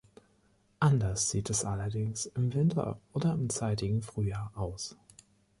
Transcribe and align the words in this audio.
Anders 0.79 1.29
sieht 1.29 1.51
es 1.51 1.63
allerdings 1.63 2.25
im 2.25 2.55
Winter 2.55 2.99
oder 3.13 3.33
im 3.33 3.51
zeitigen 3.51 4.01
Frühjahr 4.01 4.51
aus. 4.55 4.97